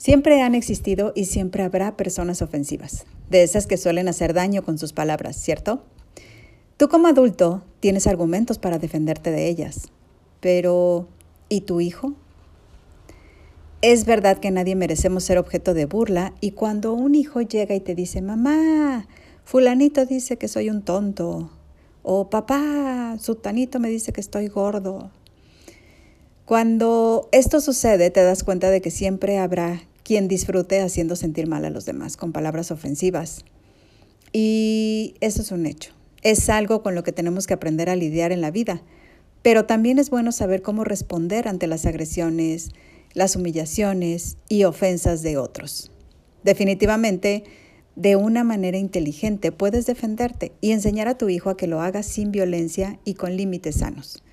Siempre 0.00 0.40
han 0.40 0.54
existido 0.54 1.12
y 1.14 1.26
siempre 1.26 1.62
habrá 1.62 1.94
personas 1.94 2.40
ofensivas, 2.40 3.04
de 3.28 3.42
esas 3.42 3.66
que 3.66 3.76
suelen 3.76 4.08
hacer 4.08 4.32
daño 4.32 4.62
con 4.62 4.78
sus 4.78 4.94
palabras, 4.94 5.36
¿cierto? 5.36 5.82
Tú 6.78 6.88
como 6.88 7.06
adulto 7.06 7.62
tienes 7.80 8.06
argumentos 8.06 8.58
para 8.58 8.78
defenderte 8.78 9.30
de 9.30 9.46
ellas, 9.46 9.88
pero 10.40 11.06
¿y 11.50 11.60
tu 11.60 11.82
hijo? 11.82 12.14
Es 13.82 14.06
verdad 14.06 14.38
que 14.38 14.50
nadie 14.50 14.74
merecemos 14.74 15.22
ser 15.24 15.36
objeto 15.36 15.74
de 15.74 15.84
burla 15.84 16.32
y 16.40 16.52
cuando 16.52 16.94
un 16.94 17.14
hijo 17.14 17.42
llega 17.42 17.74
y 17.74 17.80
te 17.80 17.94
dice, 17.94 18.22
mamá, 18.22 19.06
fulanito 19.44 20.06
dice 20.06 20.38
que 20.38 20.48
soy 20.48 20.70
un 20.70 20.80
tonto, 20.80 21.50
o 22.02 22.30
papá, 22.30 23.18
sutanito 23.20 23.78
me 23.80 23.90
dice 23.90 24.14
que 24.14 24.22
estoy 24.22 24.48
gordo. 24.48 25.10
Cuando 26.46 27.28
esto 27.32 27.60
sucede 27.60 28.10
te 28.10 28.24
das 28.24 28.44
cuenta 28.44 28.70
de 28.70 28.80
que 28.80 28.90
siempre 28.90 29.36
habrá 29.36 29.82
quien 30.10 30.26
disfrute 30.26 30.80
haciendo 30.80 31.14
sentir 31.14 31.46
mal 31.46 31.64
a 31.64 31.70
los 31.70 31.84
demás 31.84 32.16
con 32.16 32.32
palabras 32.32 32.72
ofensivas. 32.72 33.44
Y 34.32 35.14
eso 35.20 35.40
es 35.40 35.52
un 35.52 35.66
hecho. 35.66 35.92
Es 36.22 36.48
algo 36.48 36.82
con 36.82 36.96
lo 36.96 37.04
que 37.04 37.12
tenemos 37.12 37.46
que 37.46 37.54
aprender 37.54 37.88
a 37.88 37.94
lidiar 37.94 38.32
en 38.32 38.40
la 38.40 38.50
vida. 38.50 38.82
Pero 39.42 39.66
también 39.66 40.00
es 40.00 40.10
bueno 40.10 40.32
saber 40.32 40.62
cómo 40.62 40.82
responder 40.82 41.46
ante 41.46 41.68
las 41.68 41.86
agresiones, 41.86 42.70
las 43.14 43.36
humillaciones 43.36 44.36
y 44.48 44.64
ofensas 44.64 45.22
de 45.22 45.36
otros. 45.36 45.92
Definitivamente, 46.42 47.44
de 47.94 48.16
una 48.16 48.42
manera 48.42 48.78
inteligente 48.78 49.52
puedes 49.52 49.86
defenderte 49.86 50.50
y 50.60 50.72
enseñar 50.72 51.06
a 51.06 51.18
tu 51.18 51.28
hijo 51.28 51.50
a 51.50 51.56
que 51.56 51.68
lo 51.68 51.82
haga 51.82 52.02
sin 52.02 52.32
violencia 52.32 52.98
y 53.04 53.14
con 53.14 53.36
límites 53.36 53.76
sanos. 53.76 54.24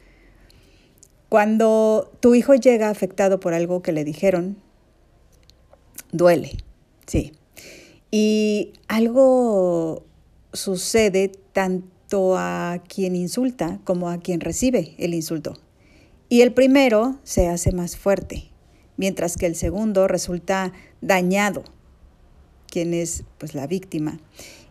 Cuando 1.29 2.17
tu 2.19 2.33
hijo 2.33 2.55
llega 2.55 2.89
afectado 2.89 3.39
por 3.39 3.53
algo 3.53 3.83
que 3.83 3.91
le 3.91 4.03
dijeron, 4.03 4.57
duele, 6.11 6.57
sí. 7.05 7.33
Y 8.11 8.73
algo 8.87 10.05
sucede 10.53 11.31
tanto 11.53 12.37
a 12.37 12.81
quien 12.87 13.15
insulta 13.15 13.79
como 13.83 14.09
a 14.09 14.17
quien 14.17 14.39
recibe 14.39 14.95
el 14.97 15.13
insulto. 15.13 15.57
Y 16.29 16.41
el 16.41 16.53
primero 16.53 17.19
se 17.23 17.47
hace 17.47 17.71
más 17.71 17.97
fuerte, 17.97 18.49
mientras 18.97 19.37
que 19.37 19.45
el 19.45 19.55
segundo 19.55 20.07
resulta 20.07 20.73
dañado, 21.01 21.63
quien 22.67 22.93
es 22.93 23.23
pues 23.37 23.55
la 23.55 23.67
víctima. 23.67 24.19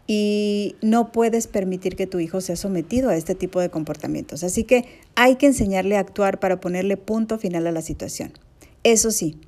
Y 0.06 0.76
no 0.82 1.10
puedes 1.10 1.46
permitir 1.48 1.96
que 1.96 2.06
tu 2.06 2.20
hijo 2.20 2.40
sea 2.40 2.56
sometido 2.56 3.10
a 3.10 3.16
este 3.16 3.34
tipo 3.34 3.60
de 3.60 3.70
comportamientos. 3.70 4.44
Así 4.44 4.64
que 4.64 4.84
hay 5.14 5.36
que 5.36 5.46
enseñarle 5.46 5.96
a 5.96 6.00
actuar 6.00 6.38
para 6.38 6.60
ponerle 6.60 6.96
punto 6.96 7.38
final 7.38 7.66
a 7.66 7.72
la 7.72 7.82
situación. 7.82 8.32
Eso 8.84 9.10
sí, 9.10 9.40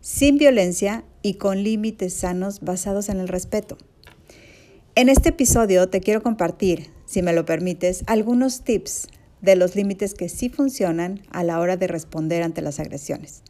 sin 0.00 0.36
violencia 0.36 1.04
y 1.24 1.34
con 1.34 1.62
límites 1.62 2.12
sanos 2.12 2.60
basados 2.60 3.08
en 3.08 3.18
el 3.18 3.28
respeto. 3.28 3.78
En 4.94 5.08
este 5.08 5.30
episodio 5.30 5.88
te 5.88 6.00
quiero 6.00 6.22
compartir, 6.22 6.90
si 7.06 7.22
me 7.22 7.32
lo 7.32 7.46
permites, 7.46 8.04
algunos 8.06 8.62
tips 8.62 9.08
de 9.40 9.56
los 9.56 9.74
límites 9.74 10.12
que 10.12 10.28
sí 10.28 10.50
funcionan 10.50 11.22
a 11.30 11.42
la 11.42 11.60
hora 11.60 11.78
de 11.78 11.86
responder 11.86 12.42
ante 12.42 12.60
las 12.60 12.78
agresiones. 12.78 13.42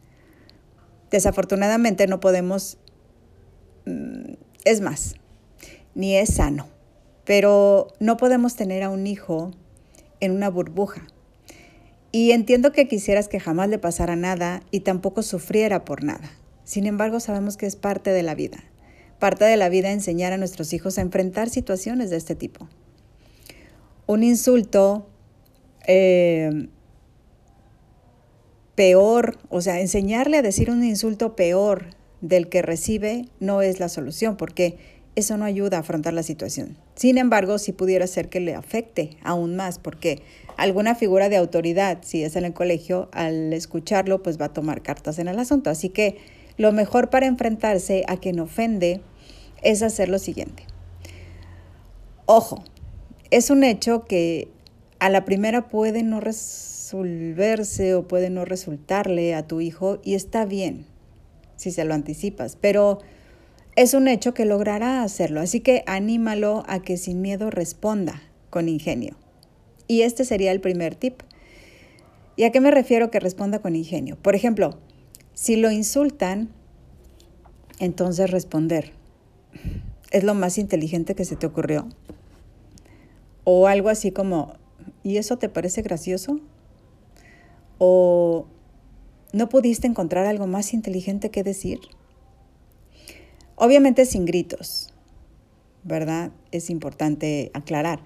Desafortunadamente 1.11 2.07
no 2.07 2.21
podemos, 2.21 2.77
mm, 3.85 4.35
es 4.63 4.79
más, 4.79 5.15
ni 5.95 6.15
es 6.15 6.35
sano, 6.35 6.69
pero 7.25 7.89
no 7.99 8.15
podemos 8.15 8.55
tener 8.55 8.83
a 8.83 8.89
un 8.89 9.05
hijo 9.05 9.51
en 10.21 10.31
una 10.31 10.49
burbuja. 10.49 11.05
Y 12.13 12.31
entiendo 12.31 12.71
que 12.71 12.87
quisieras 12.87 13.27
que 13.27 13.41
jamás 13.41 13.67
le 13.67 13.79
pasara 13.79 14.15
nada 14.15 14.63
y 14.71 14.79
tampoco 14.79 15.23
sufriera 15.23 15.83
por 15.83 16.05
nada. 16.05 16.31
Sin 16.65 16.87
embargo, 16.87 17.19
sabemos 17.19 17.55
que 17.55 17.67
es 17.67 17.75
parte 17.75 18.09
de 18.09 18.23
la 18.23 18.35
vida. 18.35 18.57
Parte 19.19 19.45
de 19.45 19.55
la 19.55 19.69
vida 19.69 19.91
enseñar 19.91 20.33
a 20.33 20.37
nuestros 20.37 20.73
hijos 20.73 20.97
a 20.97 21.01
enfrentar 21.01 21.49
situaciones 21.49 22.09
de 22.09 22.17
este 22.17 22.35
tipo. 22.35 22.67
Un 24.07 24.23
insulto 24.23 25.07
eh, 25.87 26.67
peor, 28.75 29.37
o 29.49 29.61
sea, 29.61 29.79
enseñarle 29.79 30.37
a 30.37 30.41
decir 30.41 30.69
un 30.69 30.83
insulto 30.83 31.35
peor 31.35 31.91
del 32.21 32.49
que 32.49 32.61
recibe 32.61 33.29
no 33.39 33.61
es 33.61 33.79
la 33.79 33.87
solución, 33.87 34.35
porque 34.35 34.77
eso 35.15 35.37
no 35.37 35.45
ayuda 35.45 35.77
a 35.77 35.79
afrontar 35.81 36.13
la 36.13 36.23
situación. 36.23 36.77
Sin 36.95 37.17
embargo, 37.17 37.57
si 37.57 37.71
pudiera 37.71 38.05
ser 38.07 38.27
que 38.27 38.39
le 38.39 38.53
afecte 38.53 39.17
aún 39.23 39.55
más, 39.55 39.79
porque 39.79 40.21
alguna 40.57 40.95
figura 40.95 41.29
de 41.29 41.37
autoridad, 41.37 41.99
si 42.01 42.23
es 42.23 42.35
en 42.35 42.45
el 42.45 42.53
colegio, 42.53 43.09
al 43.13 43.53
escucharlo, 43.53 44.21
pues 44.23 44.39
va 44.39 44.45
a 44.45 44.53
tomar 44.53 44.81
cartas 44.81 45.19
en 45.19 45.27
el 45.27 45.39
asunto. 45.39 45.69
Así 45.69 45.89
que 45.89 46.17
lo 46.57 46.71
mejor 46.71 47.09
para 47.09 47.25
enfrentarse 47.25 48.03
a 48.07 48.17
quien 48.17 48.39
ofende 48.39 49.01
es 49.61 49.81
hacer 49.81 50.09
lo 50.09 50.19
siguiente. 50.19 50.63
Ojo, 52.25 52.63
es 53.31 53.49
un 53.49 53.63
hecho 53.63 54.05
que 54.05 54.47
a 54.99 55.09
la 55.09 55.25
primera 55.25 55.69
puede 55.69 56.03
no 56.03 56.19
resolverse 56.19 57.95
o 57.95 58.07
puede 58.07 58.29
no 58.29 58.45
resultarle 58.45 59.35
a 59.35 59.47
tu 59.47 59.61
hijo 59.61 59.99
y 60.03 60.15
está 60.15 60.45
bien 60.45 60.85
si 61.55 61.71
se 61.71 61.85
lo 61.85 61.93
anticipas, 61.93 62.57
pero 62.59 62.99
es 63.75 63.93
un 63.93 64.07
hecho 64.07 64.33
que 64.33 64.45
logrará 64.45 65.03
hacerlo, 65.03 65.41
así 65.41 65.59
que 65.59 65.83
anímalo 65.85 66.63
a 66.67 66.81
que 66.81 66.97
sin 66.97 67.21
miedo 67.21 67.49
responda 67.49 68.21
con 68.49 68.69
ingenio. 68.69 69.17
Y 69.87 70.01
este 70.01 70.25
sería 70.25 70.51
el 70.51 70.61
primer 70.61 70.95
tip. 70.95 71.21
¿Y 72.37 72.43
a 72.43 72.51
qué 72.51 72.59
me 72.59 72.71
refiero 72.71 73.11
que 73.11 73.19
responda 73.19 73.59
con 73.59 73.75
ingenio? 73.75 74.17
Por 74.17 74.35
ejemplo, 74.35 74.79
si 75.35 75.57
lo 75.57 75.69
insultan, 75.69 76.49
entonces 77.79 78.31
responder. 78.31 78.93
¿Es 80.11 80.23
lo 80.23 80.33
más 80.33 80.57
inteligente 80.57 81.13
que 81.13 81.25
se 81.25 81.35
te 81.35 81.45
ocurrió? 81.45 81.89
O 83.43 83.67
algo 83.67 83.89
así 83.89 84.11
como, 84.11 84.53
¿y 85.03 85.17
eso 85.17 85.37
te 85.37 85.49
parece 85.49 85.81
gracioso? 85.81 86.39
¿O 87.77 88.47
no 89.33 89.49
pudiste 89.49 89.87
encontrar 89.87 90.25
algo 90.25 90.47
más 90.47 90.73
inteligente 90.73 91.29
que 91.29 91.43
decir? 91.43 91.79
Obviamente 93.57 94.05
sin 94.05 94.25
gritos, 94.25 94.93
¿verdad? 95.83 96.31
Es 96.51 96.69
importante 96.69 97.51
aclarar. 97.53 97.99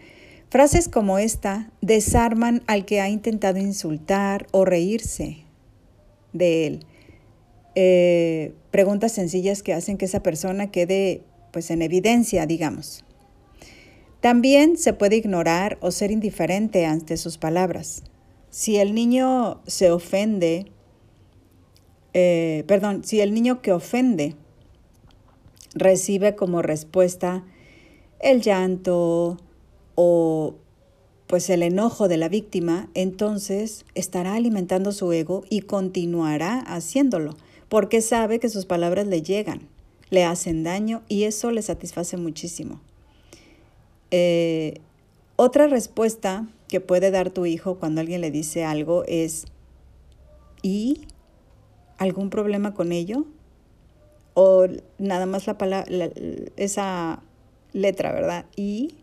Frases 0.49 0.89
como 0.89 1.19
esta 1.19 1.71
desarman 1.81 2.63
al 2.65 2.85
que 2.85 3.01
ha 3.01 3.09
intentado 3.09 3.59
insultar 3.59 4.47
o 4.51 4.65
reírse 4.65 5.43
de 6.33 6.65
él 6.65 6.85
eh, 7.75 8.53
preguntas 8.71 9.11
sencillas 9.11 9.63
que 9.63 9.73
hacen 9.73 9.97
que 9.97 10.05
esa 10.05 10.23
persona 10.23 10.71
quede 10.71 11.23
pues 11.51 11.71
en 11.71 11.81
evidencia, 11.81 12.45
digamos. 12.45 13.03
También 14.21 14.77
se 14.77 14.93
puede 14.93 15.15
ignorar 15.15 15.77
o 15.81 15.91
ser 15.91 16.11
indiferente 16.11 16.85
ante 16.85 17.15
sus 17.17 17.37
palabras. 17.37 18.03
Si 18.49 18.77
el 18.77 18.93
niño 18.93 19.61
se 19.65 19.91
ofende, 19.91 20.65
eh, 22.13 22.63
perdón, 22.67 23.03
si 23.03 23.21
el 23.21 23.33
niño 23.33 23.61
que 23.61 23.71
ofende 23.71 24.35
recibe 25.73 26.35
como 26.35 26.61
respuesta 26.61 27.45
el 28.19 28.41
llanto 28.41 29.37
o 29.95 30.55
pues 31.27 31.49
el 31.51 31.61
enojo 31.61 32.07
de 32.07 32.17
la 32.17 32.27
víctima, 32.27 32.89
entonces 32.95 33.85
estará 33.93 34.33
alimentando 34.33 34.91
su 34.91 35.13
ego 35.13 35.43
y 35.49 35.61
continuará 35.61 36.59
haciéndolo 36.59 37.37
porque 37.69 38.01
sabe 38.01 38.39
que 38.39 38.49
sus 38.49 38.65
palabras 38.65 39.07
le 39.07 39.21
llegan, 39.21 39.67
le 40.09 40.25
hacen 40.25 40.63
daño 40.63 41.03
y 41.07 41.23
eso 41.23 41.51
le 41.51 41.61
satisface 41.61 42.17
muchísimo. 42.17 42.81
Eh, 44.11 44.81
otra 45.35 45.67
respuesta 45.67 46.47
que 46.67 46.81
puede 46.81 47.11
dar 47.11 47.29
tu 47.29 47.45
hijo 47.45 47.75
cuando 47.75 48.01
alguien 48.01 48.21
le 48.21 48.31
dice 48.31 48.65
algo 48.65 49.03
es, 49.07 49.45
¿y 50.61 51.01
algún 51.97 52.29
problema 52.29 52.73
con 52.73 52.91
ello? 52.91 53.25
O 54.33 54.65
nada 54.97 55.25
más 55.25 55.47
la 55.47 55.57
palabra, 55.57 55.89
esa 56.57 57.21
letra, 57.73 58.11
¿verdad? 58.11 58.45
Y 58.55 58.95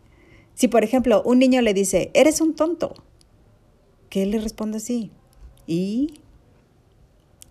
si 0.54 0.68
por 0.68 0.82
ejemplo 0.82 1.22
un 1.24 1.38
niño 1.38 1.62
le 1.62 1.72
dice, 1.72 2.10
eres 2.14 2.40
un 2.40 2.54
tonto, 2.54 2.94
¿qué 4.10 4.26
le 4.26 4.38
responde 4.38 4.78
así? 4.78 5.10
¿Y 5.66 6.20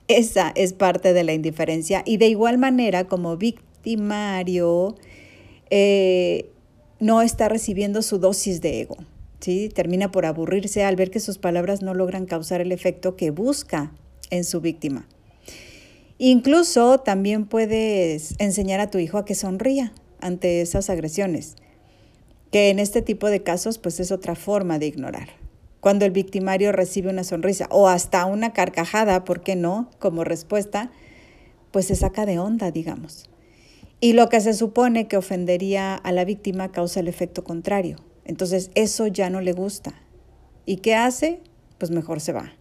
Esa 0.08 0.52
es 0.56 0.74
parte 0.74 1.14
de 1.14 1.24
la 1.24 1.34
indiferencia 1.34 2.04
y 2.06 2.18
de 2.18 2.28
igual 2.28 2.58
manera 2.58 3.08
como 3.08 3.38
victimario 3.38 4.96
eh, 5.72 6.52
no 7.00 7.22
está 7.22 7.50
recibiendo 7.50 8.02
su 8.02 8.20
dosis 8.20 8.62
de 8.62 8.82
ego. 8.82 8.98
¿sí? 9.40 9.70
Termina 9.70 10.12
por 10.12 10.26
aburrirse 10.26 10.84
al 10.84 10.96
ver 10.96 11.10
que 11.10 11.20
sus 11.20 11.38
palabras 11.38 11.82
no 11.82 11.94
logran 11.94 12.26
causar 12.26 12.62
el 12.62 12.72
efecto 12.72 13.16
que 13.16 13.32
busca 13.32 13.94
en 14.30 14.44
su 14.44 14.62
víctima. 14.62 15.08
Incluso 16.18 17.00
también 17.00 17.46
puedes 17.46 18.36
enseñar 18.40 18.80
a 18.80 18.90
tu 18.90 19.00
hijo 19.00 19.18
a 19.18 19.26
que 19.26 19.36
sonría 19.36 19.94
ante 20.22 20.62
esas 20.62 20.90
agresiones, 20.90 21.56
que 22.52 22.70
en 22.70 22.80
este 22.80 23.02
tipo 23.02 23.30
de 23.30 23.44
casos 23.44 23.78
pues 23.80 24.00
es 24.00 24.12
otra 24.12 24.36
forma 24.36 24.80
de 24.80 24.88
ignorar. 24.88 25.45
Cuando 25.86 26.06
el 26.06 26.12
victimario 26.12 26.72
recibe 26.72 27.12
una 27.12 27.24
sonrisa 27.24 27.68
o 27.70 27.88
hasta 27.88 28.26
una 28.26 28.54
carcajada, 28.54 29.24
¿por 29.24 29.44
qué 29.44 29.56
no? 29.56 29.92
Como 30.00 30.24
respuesta, 30.24 30.90
pues 31.70 31.86
se 31.86 31.96
saca 31.96 32.26
de 32.26 32.40
onda, 32.40 32.72
digamos. 32.72 33.30
Y 34.00 34.14
lo 34.14 34.28
que 34.28 34.42
se 34.42 34.56
supone 34.56 35.08
que 35.08 35.16
ofendería 35.16 35.94
a 35.94 36.12
la 36.12 36.26
víctima 36.26 36.72
causa 36.72 37.02
el 37.02 37.08
efecto 37.08 37.44
contrario. 37.44 37.98
Entonces 38.24 38.72
eso 38.74 39.06
ya 39.06 39.30
no 39.30 39.42
le 39.42 39.54
gusta. 39.54 39.94
¿Y 40.66 40.78
qué 40.78 40.96
hace? 40.96 41.40
Pues 41.78 41.92
mejor 41.92 42.20
se 42.20 42.34
va. 42.34 42.52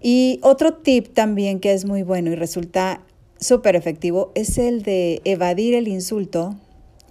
Y 0.00 0.38
otro 0.44 0.74
tip 0.74 1.12
también 1.12 1.58
que 1.58 1.72
es 1.72 1.86
muy 1.86 2.04
bueno 2.04 2.30
y 2.30 2.36
resulta 2.36 3.02
súper 3.40 3.74
efectivo 3.74 4.30
es 4.36 4.58
el 4.58 4.84
de 4.84 5.22
evadir 5.24 5.74
el 5.74 5.88
insulto 5.88 6.54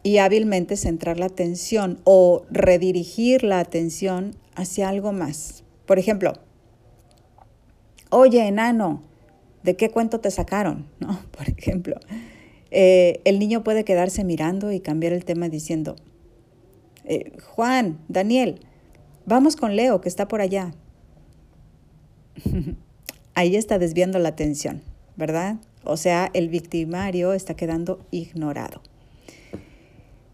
y 0.04 0.18
hábilmente 0.18 0.78
centrar 0.78 1.20
la 1.20 1.28
atención 1.28 2.00
o 2.04 2.44
redirigir 2.50 3.44
la 3.44 3.60
atención 3.60 4.36
hacia 4.56 4.90
algo 4.90 5.12
más. 5.12 5.64
Por 5.86 6.00
ejemplo, 6.00 6.34
oye, 8.10 8.48
enano, 8.48 9.04
¿de 9.64 9.76
qué 9.76 9.90
cuento 9.90 10.20
te 10.20 10.32
sacaron? 10.32 10.88
¿No? 11.00 11.20
Por 11.32 11.50
ejemplo, 11.50 11.96
eh, 12.72 13.22
el 13.26 13.40
niño 13.40 13.64
puede 13.64 13.84
quedarse 13.84 14.24
mirando 14.24 14.72
y 14.72 14.80
cambiar 14.80 15.14
el 15.14 15.26
tema 15.26 15.50
diciendo, 15.50 15.96
eh, 17.04 17.34
Juan, 17.44 18.00
Daniel, 18.08 18.62
vamos 19.26 19.56
con 19.56 19.76
Leo, 19.76 20.02
que 20.02 20.10
está 20.10 20.28
por 20.28 20.42
allá. 20.42 20.74
Ahí 23.34 23.56
está 23.56 23.80
desviando 23.80 24.20
la 24.20 24.30
atención, 24.30 24.82
¿verdad? 25.16 25.58
O 25.84 25.98
sea, 25.98 26.30
el 26.34 26.50
victimario 26.50 27.34
está 27.34 27.56
quedando 27.56 28.06
ignorado. 28.12 28.82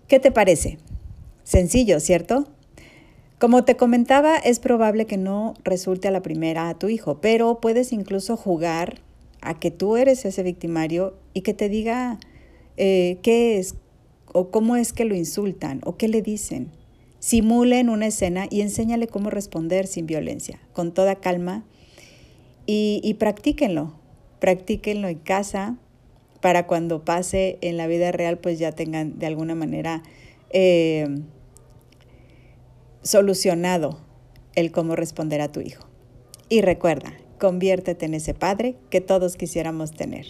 ¿Qué 0.08 0.22
te 0.22 0.32
parece? 0.32 0.78
Sencillo, 1.44 2.00
¿cierto? 2.00 2.48
Como 3.40 3.66
te 3.66 3.76
comentaba, 3.76 4.38
es 4.38 4.60
probable 4.60 5.06
que 5.06 5.18
no 5.18 5.54
resulte 5.66 6.08
a 6.08 6.12
la 6.12 6.22
primera 6.22 6.70
a 6.70 6.80
tu 6.80 6.88
hijo, 6.88 7.20
pero 7.20 7.60
puedes 7.60 7.92
incluso 7.92 8.38
jugar 8.38 9.02
a 9.42 9.60
que 9.60 9.70
tú 9.70 9.98
eres 9.98 10.24
ese 10.24 10.44
victimario 10.44 11.18
y 11.34 11.42
que 11.42 11.54
te 11.54 11.68
diga 11.68 12.20
eh, 12.78 13.20
qué 13.22 13.60
es 13.60 13.76
o 14.34 14.50
cómo 14.50 14.78
es 14.78 14.94
que 14.94 15.04
lo 15.04 15.14
insultan 15.14 15.82
o 15.84 15.98
qué 15.98 16.08
le 16.08 16.22
dicen. 16.22 16.72
Simulen 17.20 17.90
una 17.90 18.08
escena 18.08 18.48
y 18.50 18.62
enséñale 18.62 19.08
cómo 19.08 19.30
responder 19.30 19.88
sin 19.88 20.08
violencia, 20.08 20.60
con 20.72 20.94
toda 20.94 21.16
calma 21.16 21.66
y, 22.66 23.02
y 23.04 23.16
practíquenlo, 23.16 23.94
practíquenlo 24.40 25.10
en 25.10 25.20
casa 25.20 25.78
para 26.42 26.68
cuando 26.68 27.04
pase 27.04 27.58
en 27.62 27.78
la 27.78 27.88
vida 27.88 28.12
real 28.12 28.38
pues 28.38 28.60
ya 28.60 28.72
tengan 28.72 29.18
de 29.20 29.26
alguna 29.26 29.56
manera 29.56 30.04
eh, 30.50 31.08
solucionado 33.02 34.00
el 34.56 34.72
cómo 34.72 34.96
responder 34.96 35.42
a 35.42 35.52
tu 35.52 35.62
hijo. 35.62 35.88
Y 36.50 36.62
recuerda, 36.62 37.14
conviértete 37.40 38.06
en 38.06 38.14
ese 38.14 38.34
padre 38.34 38.76
que 38.90 39.02
todos 39.02 39.36
quisiéramos 39.36 39.92
tener. 39.92 40.26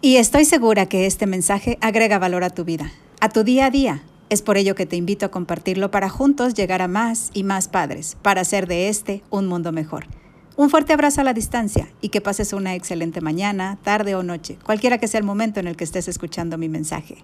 Y 0.00 0.16
estoy 0.16 0.44
segura 0.44 0.86
que 0.86 1.06
este 1.06 1.26
mensaje 1.26 1.78
agrega 1.80 2.18
valor 2.18 2.44
a 2.44 2.50
tu 2.50 2.64
vida, 2.64 2.92
a 3.20 3.28
tu 3.28 3.42
día 3.42 3.66
a 3.66 3.70
día. 3.70 4.02
Es 4.28 4.42
por 4.42 4.56
ello 4.56 4.74
que 4.74 4.86
te 4.86 4.96
invito 4.96 5.26
a 5.26 5.30
compartirlo 5.30 5.90
para 5.90 6.08
juntos 6.08 6.54
llegar 6.54 6.82
a 6.82 6.88
más 6.88 7.30
y 7.32 7.44
más 7.44 7.68
padres, 7.68 8.16
para 8.22 8.42
hacer 8.42 8.66
de 8.66 8.88
este 8.88 9.22
un 9.30 9.46
mundo 9.46 9.72
mejor. 9.72 10.06
Un 10.56 10.70
fuerte 10.70 10.94
abrazo 10.94 11.20
a 11.20 11.24
la 11.24 11.34
distancia 11.34 11.88
y 12.00 12.08
que 12.08 12.22
pases 12.22 12.54
una 12.54 12.74
excelente 12.74 13.20
mañana, 13.20 13.78
tarde 13.82 14.14
o 14.14 14.22
noche, 14.22 14.58
cualquiera 14.64 14.96
que 14.96 15.06
sea 15.06 15.20
el 15.20 15.26
momento 15.26 15.60
en 15.60 15.66
el 15.66 15.76
que 15.76 15.84
estés 15.84 16.08
escuchando 16.08 16.56
mi 16.56 16.70
mensaje. 16.70 17.18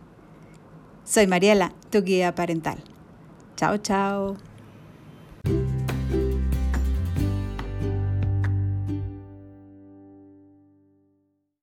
Soy 1.04 1.26
Mariela, 1.26 1.72
tu 1.90 2.02
guía 2.02 2.34
parental. 2.34 2.84
Chao, 3.56 3.78
chao. 3.78 4.36